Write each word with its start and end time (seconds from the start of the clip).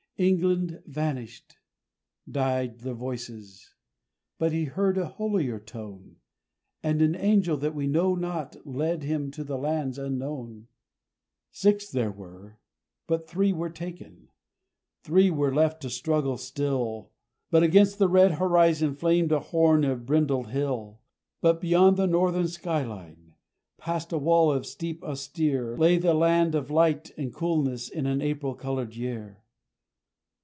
England 0.17 0.83
vanished; 0.85 1.57
died 2.29 2.81
the 2.81 2.93
voices; 2.93 3.73
but 4.37 4.51
he 4.51 4.65
heard 4.65 4.95
a 4.95 5.07
holier 5.07 5.57
tone, 5.59 6.17
And 6.83 7.01
an 7.01 7.15
angel 7.15 7.57
that 7.57 7.73
we 7.73 7.87
know 7.87 8.13
not 8.13 8.55
led 8.63 9.01
him 9.01 9.31
to 9.31 9.43
the 9.43 9.57
lands 9.57 9.97
unknown!..... 9.97 10.67
Six 11.49 11.89
there 11.89 12.11
were, 12.11 12.59
but 13.07 13.27
three 13.27 13.51
were 13.51 13.71
taken! 13.71 14.27
Three 15.01 15.31
were 15.31 15.51
left 15.51 15.81
to 15.81 15.89
struggle 15.89 16.37
still; 16.37 17.09
But 17.49 17.63
against 17.63 17.97
the 17.97 18.07
red 18.07 18.33
horizon 18.33 18.93
flamed 18.93 19.31
a 19.31 19.39
horn 19.39 19.83
of 19.83 20.05
brindled 20.05 20.49
hill! 20.51 20.99
But 21.41 21.59
beyond 21.59 21.97
the 21.97 22.05
northern 22.05 22.47
skyline, 22.47 23.33
past 23.79 24.11
a 24.13 24.19
wall 24.19 24.51
of 24.51 24.67
steep 24.67 25.03
austere, 25.03 25.75
Lay 25.79 25.97
the 25.97 26.13
land 26.13 26.53
of 26.53 26.69
light 26.69 27.09
and 27.17 27.33
coolness 27.33 27.89
in 27.89 28.05
an 28.05 28.21
April 28.21 28.53
coloured 28.53 28.95
year! 28.95 29.39